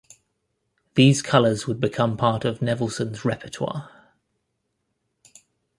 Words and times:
These 0.95 1.21
colors 1.21 1.67
would 1.67 1.79
become 1.79 2.17
part 2.17 2.43
of 2.43 2.59
Nevelson's 2.59 3.23
repertoire. 3.23 4.15